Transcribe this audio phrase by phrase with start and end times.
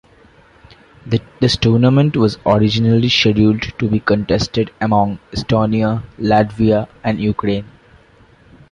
[1.39, 7.65] This tournament was originally scheduled to be contested among Estonia, Latvia and Ukraine.